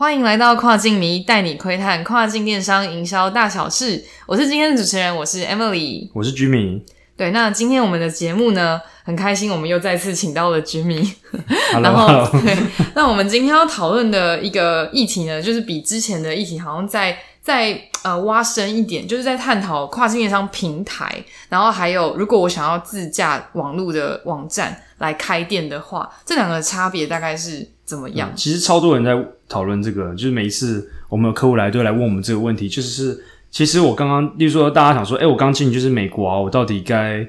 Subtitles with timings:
[0.00, 4.02] 欢迎来到跨境迷，带你窥探跨境电商营销大小事。
[4.24, 6.82] 我是今天的主持人，我是 Emily，我是居民。
[7.18, 11.06] 对，那今天我们的节目呢，很开心，我们又再次请到了居民。
[11.82, 12.56] 然后，对，
[12.94, 28.32] 那我们今天要讨论的一个议题呢，就是比之前的议题好像在在呃挖深一点，就是在探讨跨境电商平台，然后还有如果我想要自驾网络的网站来开店的话，这两个差别大概是怎么样？
[28.34, 29.14] 其实超多人在
[29.50, 37.28] 讨论这个，就是每一次我们有客户来都来问我们这个问题，就是其实我刚刚，例如说大家想说，哎，我刚进就是美国啊，我到底该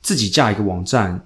[0.00, 1.24] 自己架一个网站，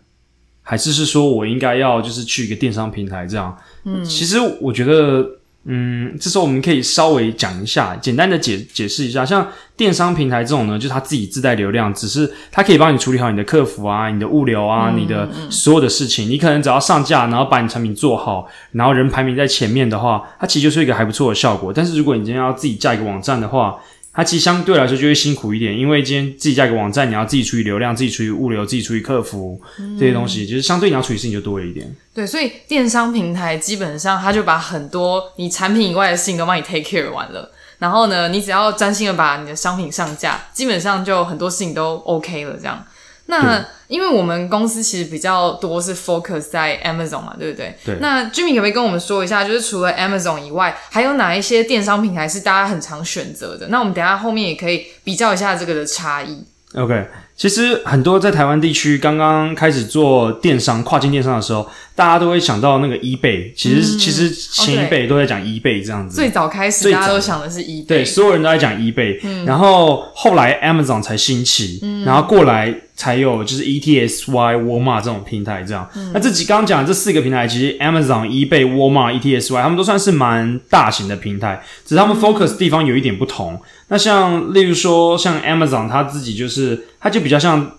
[0.62, 3.54] 还是是说我应该要就是去一个电商平台这样？
[3.84, 5.35] 嗯，其实我觉得。
[5.68, 16.30] 嗯，这时候我们可以稍微讲一下，简单的解解释一下，像电商平台这种呢，就是它自己自带流量，只是它可以帮你处理好你的客服啊、你的物流啊、你的所有的事情。
[16.30, 21.72] 你可能只要上架，然后把你产品做好，然后人排名在前面的话，它其实就是一个还不错的效果。
[21.72, 23.76] 但是如果你今天要自己架一个网站的话，
[24.16, 29.60] 它其实相对来说就会辛苦一点，因为今天自己架一个网站，你要自己处理流量，自己处理物流，自己处理客服
[29.98, 31.94] 这些东西，就是相对你要处理事情就多了一点。
[32.14, 42.82] 对，所以电商平台基本上它就把很多你产品以外的事情都帮你 take care 完了，然后呢，你只要专心的把你的商品上架，基本上就很多事情都 OK 了，这样。
[43.26, 47.76] 那因为我们公司其实比较多是 focus 在 Amazon 嘛，对不对？
[47.84, 47.96] 对。
[48.00, 53.68] 那 Jimmy 可不可以跟我们说一下，就是除了 Amazon 以外，还有哪一些电商平台是大家很常选择的？
[53.68, 56.44] 那我们等下后面也可以比较一下这个的差异。
[56.74, 61.66] OK，其实很多在台湾地区刚刚开始做电商、跨境电商的时候，
[61.96, 63.52] 大家都会想到那个 eBay。
[63.56, 66.14] 其实，其实前一辈都在讲 eBay 这样子。
[66.14, 67.86] 最早开始，大家都想的是 eBay。
[67.86, 69.44] 对，所有人都在讲 eBay。
[69.44, 72.72] 然后后来 Amazon 才兴起，然后过来。
[72.96, 75.86] 才有就是 ETSY、Walmart 这种平台，这样。
[76.14, 83.60] 那这几刚刚讲的这四个平台，其实 Amazon、eBay、沃尔玛、E T S Y，他们都算是蛮大型的平台，只是他们 focus 地方有一点不同。
[83.88, 87.70] 那像例如说，像 Amazon，它自己就是，它就比较像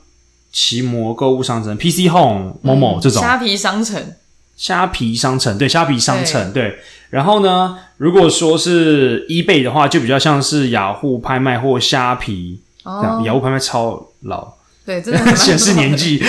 [0.60, 3.22] 奇摩购物商城、PC Home、某某这种。
[3.22, 4.16] 虾皮商城。
[4.56, 6.80] 虾皮商城，对，虾皮商城，对。
[7.12, 12.60] 然后呢，如果说是 eBay 的话，就比较像是雅虎拍卖或虾皮。
[12.82, 13.22] 哦。
[13.24, 14.54] 雅虎拍卖超老。
[14.88, 16.16] 对，真的 显示年纪。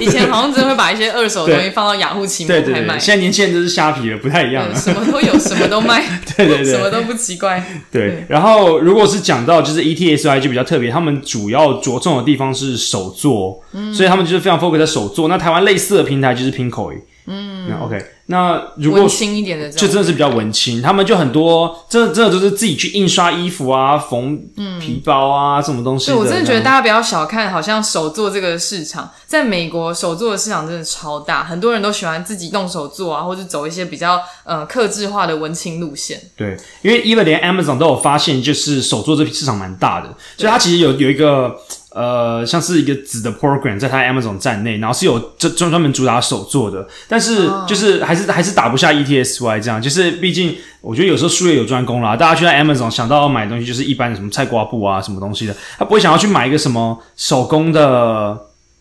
[0.00, 2.98] 以前好像真的会把一些二手的东西放到雅虎奇摩拍卖。
[2.98, 4.74] 现在年轻人都是虾皮了，不太一样了。
[4.74, 6.02] 什么都有，什么都卖。
[6.36, 7.64] 对对对，什么都不奇怪。
[7.92, 13.62] 对，然后如果是讲到就是 E T S I 就比较特别，他们主要着重的地方是手作，
[13.94, 15.28] 所以他们就是非常 focus 在手作。
[15.28, 16.96] 那台湾类似的平台就是 Pinkoi。
[17.26, 18.04] 嗯，OK。
[18.26, 24.38] 那如果文青一点的，就真的是比较文青，他们就很多，真的真的都是自己去印刷衣服啊，缝
[24.80, 26.06] 皮包啊，什么东西。
[26.06, 36.18] 对我真的觉得大家不要小看，好像手做这个市场，在美国手做的市场真的超大，很多人都喜欢自己动手做啊，或者走一些比较呃克制化的文青路线。
[36.34, 40.08] 对，因为 even 连 Amazon 都有发现，就是手做这批市场蛮大的，
[40.38, 41.54] 所以它其实有有一个。
[41.94, 58.38] 呃，像是一个子的 program 在它 Amazon 站内，然后是有专专专门主打手做的，但是就是还是还是打不下 ETSY 这样，就是毕竟我觉得有时候术业有专攻啦，大家去在 Amazon 想到要买东西就是一般的什么菜瓜布啊什么东西的，他不会想要去买一个什么手工的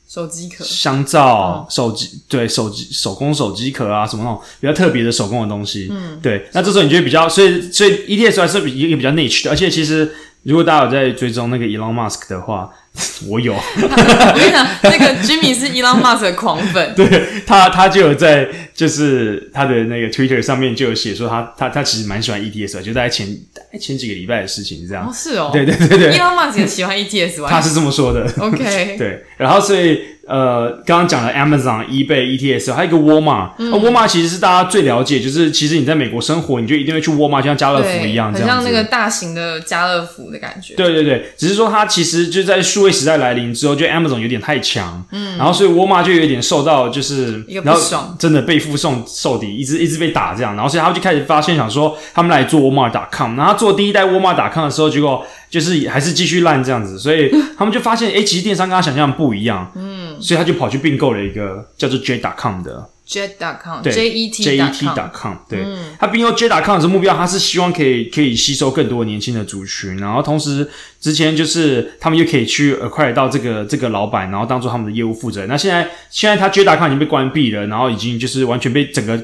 [0.09, 10.11] 手机壳、香皂、手机对手机手工手机壳啊什么那种比较特别的手工的东西，嗯，对，那这时候你觉得比较，所以所以 ETSY 是比一个比较 niche 的，而且其实
[10.43, 12.69] 如果大家有在追踪那个 Elon Musk 的话。
[13.27, 17.09] 我有， 我跟你讲，那个 Jimmy 是 Elon Musk 的狂粉， 对
[17.43, 23.27] 他，他就有在就是他的那个 Twitter 上面就有写说他他他其实蛮喜欢 ETS 的，就在前
[23.81, 30.12] 前几个礼拜的事情这样，哦是哦，对对对对，Elon Musk 也喜欢 ETS，他是这么说的，OK，对，然后所以。
[30.25, 33.51] 呃，刚刚讲了 Amazon、eBay、ETS，还有一个沃尔玛。
[33.73, 40.75] 沃尔玛其实是大家最了解，就是其实你在美国生活，你就一定会去沃尔玛，就像家乐福一样，很像那个大型的家乐福的感觉。
[40.75, 55.25] 对对对，只是说它其实就在数位时代来临之后，就 Amazon 有点太强，嗯，然后所以沃尔玛就有点受到就是然后真的被附送受敌，一直一直被打这样，然后所以他们就开始发现想说，他们来做沃尔玛 .com，然后做第一代沃尔玛 .com 的时候，结果。
[55.53, 59.92] 就是还是继续烂这样子，所以他们就发现，哎，其实电商跟他想象不一样，嗯，
[60.23, 65.65] 所以他就跑去并购了一个叫做 J.com 的 J.com，对 J.E.T.com，对，
[65.99, 70.67] 他并购 J.com 的目标，他是希望可以可以吸收更多年轻的族群，然后同时
[71.01, 75.49] 之前就是他们又可以去 acquire 到这个这个老板，然后当做他们的业务负责人。
[75.49, 79.21] 那现在现在他 J.com 已经被关闭了，然后已经就是完全被整个。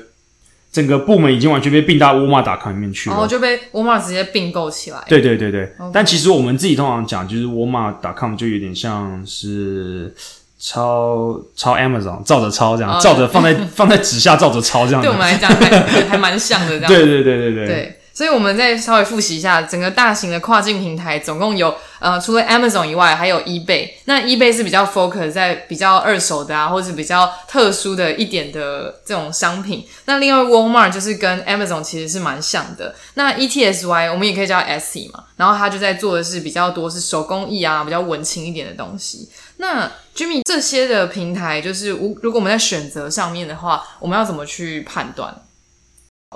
[0.71, 5.03] 整个部门已经完全被并到沃尔玛打康里面去了，然后就被沃尔玛直接并购起来。
[5.07, 10.13] 对对对对，但其实我们自己通常讲，就是沃尔玛打康就有点像是
[10.59, 15.01] 抄抄 Amazon，照着抄这样，哦照着放在放在纸下，照着抄这样。
[15.01, 16.87] 对我们来讲还还蛮像的这样。
[16.87, 23.91] 对对对对对对，所以我们再稍微复习一下，整个大型的跨境平台总共有呃，除了 Amazon 以外，还有 eBay。
[24.03, 29.87] 那 eBay 是比较 focus 在比较二手的啊，或者比较特殊的一点的这种商品。
[30.03, 32.93] 那另外 Walmart 就是跟 Amazon 其实是蛮像的。
[33.13, 39.29] 那 Etsy 我们也可以叫 SC 嘛，然后它就在做的是比较多是手工艺啊，比较文青一点的东西。
[39.55, 45.33] 那 Jimmy 这些的平台，就是如如果我们在选择上面的话，我们要怎么去判断？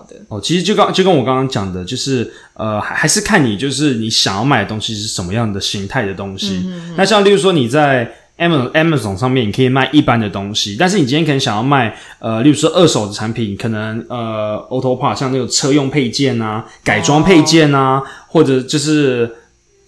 [0.03, 6.65] 好的，哦，其实就刚就跟我刚刚讲的，就是呃，还还是看你就是你想要买的东西是什么样的形态的东西。
[6.97, 19.31] 那像例如说你在 Amazon Amazon 上面，你可以卖一般的东西，但是你今天可能想要卖呃，例如说二手的产品，可能呃 Auto Part 像那种车用配件啊、改装配件啊，或者就是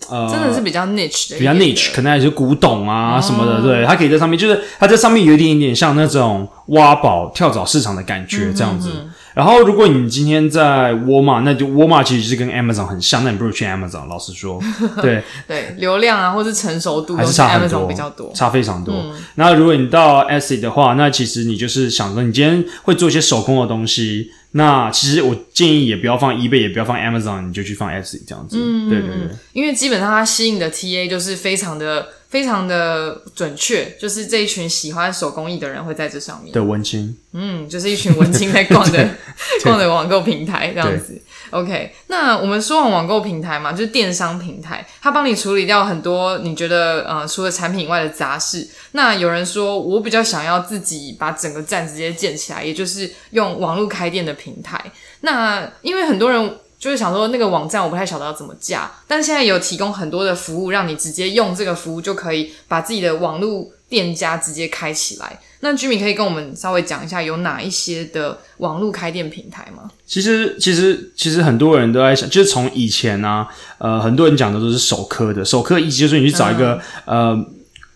[0.10, 8.90] 呃，真的是比较 niche 的比较，niche，可能还是古董啊什么的，对，它可以在上面，就是它在上面有一点点像那种挖宝跳蚤市场的感觉这样子。
[9.34, 14.08] 然后，如果你今天在沃尔玛，那就沃尔玛其实是跟 Amazon 很像，那你不如去 Amazon。
[14.08, 14.62] 老实说，
[15.04, 18.32] 对，对流量啊，或是成熟度还都是差很多，比较多。
[18.34, 18.96] 差非常多。
[19.36, 28.58] 那如果你到 Etsy 的话，那其实你就是想着，你今天会做一些手工的东西，那其实我建议也不要放 eBay，也不要放 Amazon，你就去放 Etsy 这样子。
[28.58, 29.30] 嗯，对对对。
[29.52, 36.52] 因为基本上它吸引的 TA 就是非常的、非常的准确，就是这一群喜欢手工艺的人会在这上面。
[36.52, 39.10] 的文青，嗯，就是一群文青在逛的
[39.64, 41.18] 逛的网购平台这样子。
[41.52, 48.68] OK，那我们说完网购平台嘛，就是电商平台，它帮你处理掉很多你觉得呃除了产品以外的杂事。
[48.92, 54.92] 那有人说我比较想要自己把整个站直接建起来，也就是用网络开店的平台。
[55.22, 56.58] 那因为很多人。
[56.86, 65.40] 就是想说那个网站我不太晓得要怎么架，但现在有提供很多的服务，让你直接用这个服务就可以把自己的网络店家直接开起来。
[65.62, 69.90] 那 Jimmy 可以跟我们稍微讲一下有哪一些的网络开店平台吗？
[70.06, 73.48] 其实，其实，其实很多人都在想，就是从以前啊、
[73.80, 77.36] 呃，很多人讲的都是首科的，首科意思就是你去找一个、呃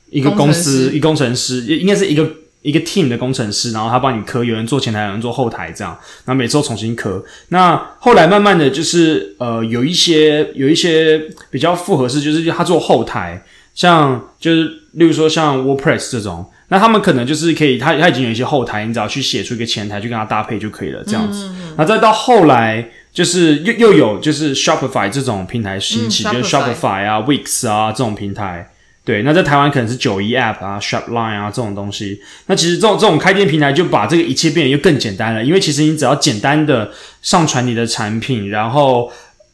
[0.10, 2.28] 一个公司，师一工程师，应该是一个
[2.62, 7.24] 一个 team 的工程师，然后他帮你磕，有人做前台，有人做后台，这样，然后每次都重新磕。
[7.50, 14.64] 那后来慢慢的就是呃，有一些有一些比较复合式，就是他做后台，像就是
[14.94, 16.46] 例如说像 WordPress 这种。
[16.72, 21.50] 那他们可能就是可以，他他已经有一些后台，你只要去写出一个前台，去跟他搭配就可以了，这样子。
[21.78, 28.70] 那再到后来，就是又又有就是 Shopify 这种平台兴起，嗯就是 Shopify Shopify 啊、Wix 啊这种平台。
[29.10, 32.22] 对，那在台湾可能是九一 App 啊、Shopline 啊这种东西。
[32.46, 36.92] 那其实这种这种开店平台就把这个一切变得又更简单了，因为其实你只要简单的
[37.24, 39.12] 上传你的产品，然后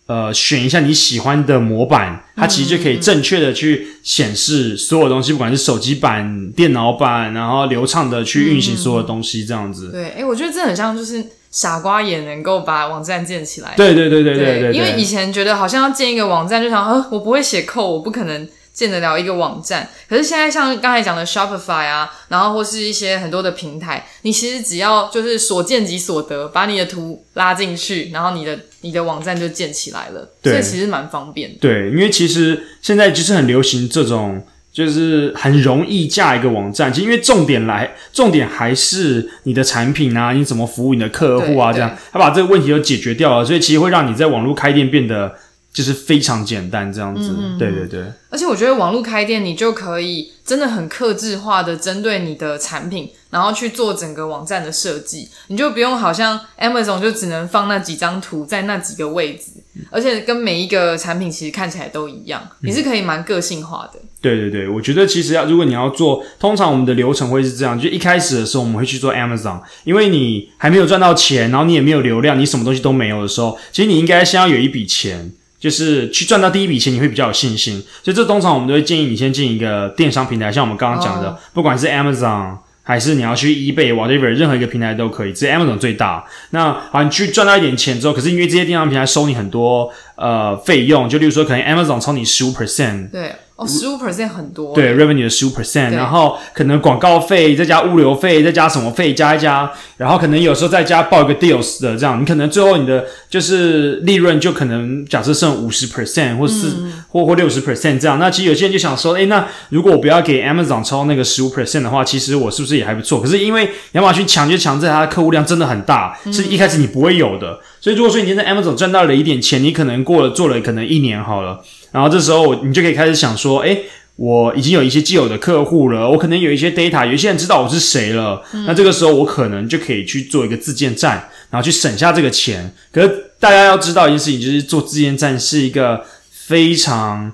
[0.07, 9.89] 呃选一下你喜欢的模板，它其实就可以正确的去显示所有东西，不管是手机版、电脑版，然后流畅的去运行所有东西，这样子。
[9.93, 13.73] 对，哎、我觉得这很像就是傻瓜也能够把网站建起来。
[13.77, 19.89] 对对对对对对，因为以前觉得好像要建一个网站，就想，呃，我不会写 code，我不可能建得了一个网站。
[20.07, 31.57] 可是现在像刚才讲的 Shopify 啊，然后或是一些很多的平台，你其实只要就是所见即所得，把你的图拉进去，然后你的你的网站就建起来了，对所以其实蛮方便的。
[31.59, 36.91] 对，因为其实现在就是很流行这种，就是很容易架一个网站。
[36.91, 45.33] 其实因为重点来，重点还是你的产品啊，你怎么服务你的客户啊，对这样，他把这个问题都解决掉了，所以其实会让你在网络开店变得
[45.75, 47.35] 就是非常简单，这样子。
[47.59, 48.05] 对对对。
[48.29, 59.51] 而且我觉得网络开店，你就可以真的很克制化的针对你的产品，然后去做整个网站的设计，你就不用好像 Amazon 就只能放那几张图在那几个位置，
[59.89, 63.99] 而且跟每一个产品其实看起来都一样，你是可以蛮个性化的。
[64.21, 75.31] 对对对，我觉得其实要如果你要做，通常我们的流程会是这样：就一开始的时候我们会去做 Amazon，因为你还没有赚到钱，然后你也没有流量，你什么东西都没有的时候，其实你应该先要有一笔钱，
[75.65, 77.83] 就是去赚到第一笔钱，你会比较有信心。
[78.03, 82.57] 所以这通常我们都会建议你先进一个电商平台，像我们刚刚讲的，哦不管是 Amazon。
[82.87, 86.23] 还是你要去 eBay、whatever，任何一个平台都可以，只是 Amazon 最大。
[86.51, 94.75] 那好，你去赚到一点钱之后，可是因为这些电商平台收你很多呃费用，就例如说，可能 Amazon 抽你十五 percent，对，哦，十五 percent 很多。
[94.75, 108.19] 对 revenue 的十五 percent，然后可能广告费再加物流费再加什么费加一加，然后可能有时候再加报一个 deals 的这样，你可能最后你的就是利润就可能假设剩五十 percent 或四、或或六十 percent 这样。
[108.19, 113.21] 那其实有些人就想说，诶，那如果我不要给 Amazon 抽那个十五 percent 的话，其实我是不是也还不错？
[113.21, 117.57] 可是因为亚马逊强就强在它的客户量真的很大，是一开始你不会有的。
[117.79, 121.61] 所以如果说你今天在 Amazon 赚到了一点钱，你可能过了做了可能一年好了。
[121.95, 123.83] 然后这时候你就可以开始想说，诶，
[124.17, 132.69] 我已经有一些既有的客户了，我可能有一些 data，有一些人知道我是谁了，那这个时候我可能就可以去做一个自建站，然后去省下这个钱。
[132.91, 137.31] 可是大家要知道一件事情，就是做自建站是一个非常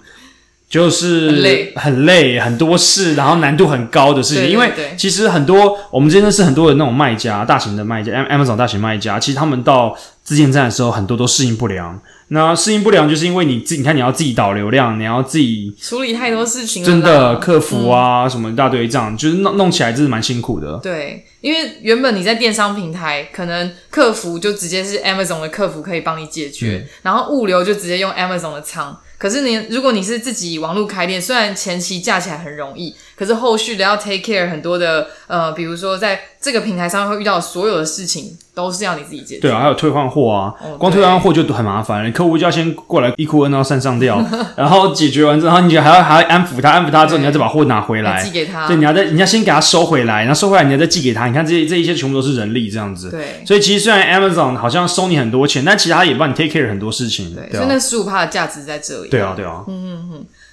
[0.70, 4.44] 就是很累很累、很多事，然后难度很高的事情。
[4.44, 9.98] 对对因为其实很多我们真的是很多的那种卖家，大型的卖家，Am-，Amazon 大型卖家，其实他们到
[10.32, 12.02] 自建站的时候，很多都适应不良。
[12.30, 20.80] 那适应不良，就是因为你自你看你要自己导流量，你要自己处理太多事情了，真的客服嗯啊、什么一大堆这样，就是弄弄起来真是蛮辛苦的。
[20.82, 28.98] 对，因为原本你在电商平台，可能客服就直接是 Amazon 的客服可以帮你解决，然后物流就直接用 Amazon 的仓。
[29.18, 39.42] 可是你如果你是自己网络开店，虽然前期架起来很容易，可是后续的要 take care 很多的呃，比如说在这个平台上会遇到所有的事情，都是要你自己解决。
[39.42, 44.20] 对啊，还有退换货啊，哦光退换货就很麻烦了，客户就要先过来一哭二闹三上吊，
[44.58, 48.66] 然后解决完之后，你还要还要安抚他，安抚他之后，你要再把货拿回来寄，给他。
[48.66, 53.12] 对，你要再你要先给他收回来，然后收回来你要再寄给他，你看这这一些全部都是人力这样子。
[53.12, 57.36] 对所以其实虽然 Amazon 好像收你很多钱，但其实他也帮你 take care 很多事情。
[57.36, 59.10] 对，对啊，所以那十五趴的价值在这里。
[59.10, 59.64] 对啊，对啊，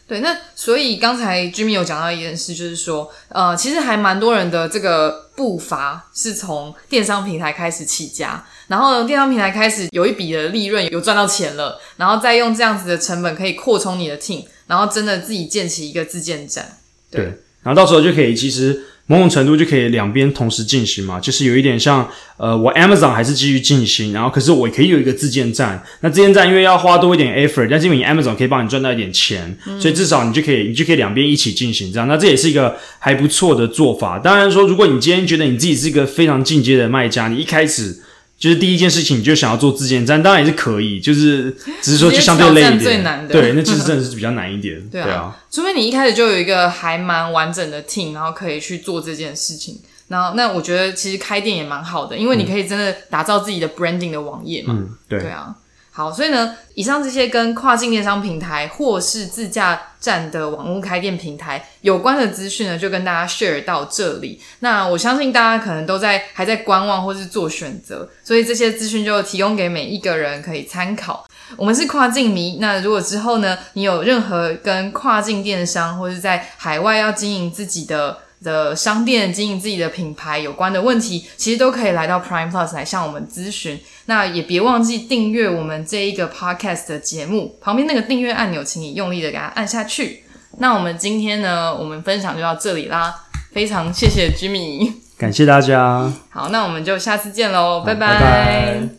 [0.09, 16.79] 对，那所以刚才 Jimmy 有讲到一件事，就是说，呃，其实还蛮多人的这个步伐是从电商平台开始起家，然后呢，电商平台开始有一笔的利润，有赚到钱了，然后再用这样子的成本可以扩充你的 team，然后真的自己建起一个自建站。
[17.11, 22.09] 对对，然后到时候就可以，其实某种程度就可以两边同时进行嘛，就是有一点像，
[22.39, 34.19] 呃，我 Amazon 还是继续进行，然后可是我也可以有一个自建站，那自建站因为要花多一点 effort，但是因为你 Amazon 可以帮你赚到一点钱，所以至少你就可以，你就可以两边一起进行这样，那这也是一个还不错的做法。
[34.19, 37.99] 当然说，如果你今天觉得你自己是一个非常进阶的卖家，你一开始。
[38.39, 41.51] 就是第一件事情，你就想要做自建站，当然也是可以，就是
[41.83, 43.33] 只是说就相对累一直接挑战点，最难的。
[43.33, 45.05] 对，那其实真的是比较难一点， 对啊。
[45.05, 49.81] 对啊，除非你一开始就有一个还蛮完整的 team，然后可以去做这件事情。
[50.09, 54.75] 然后，那我觉得其实开店也蛮好的，因为你可以真的打造自己的 branding 的网页嘛。
[54.79, 55.21] 嗯，对。
[55.21, 55.55] 对啊，
[55.99, 64.41] 好，所以呢，以上这些跟跨境电商平台或是自驾站的网络开店平台有关的资讯呢，就跟大家 share 到这里。
[64.61, 71.27] 那我相信大家可能都在还在观望或是做选择，所以这些资讯就提供给每一个人可以参考。
[71.57, 83.81] 我们是跨境迷，那如果之后呢，你有任何跟跨境电商或是在海外要经营自己的的商店、经营自己的品牌有关的问题，其实都可以来到 Prime Plus 来向我们咨询。
[84.09, 90.25] 那也别忘记订阅我们这一个 Podcast 的节目，旁边那个订阅按钮，请你用力的给它按下去。
[90.59, 93.15] 那我们今天呢，我们分享就到这里啦，
[93.53, 94.95] 非常谢谢 Jimmy。
[95.19, 98.98] 感谢大家，好，那我们就下次见喽，拜拜拜